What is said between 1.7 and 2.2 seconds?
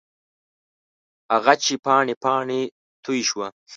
پاڼې،